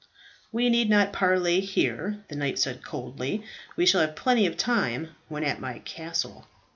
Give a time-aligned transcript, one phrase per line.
[0.51, 3.43] "We need not parley here," the knight said coldly.
[3.75, 6.47] "We shall have plenty of time when at my castle."